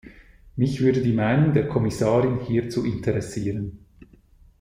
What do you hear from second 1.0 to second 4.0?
die Meinung der Kommissarin hierzu interessieren.